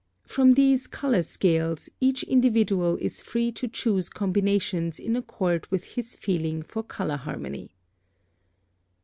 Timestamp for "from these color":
0.25-1.21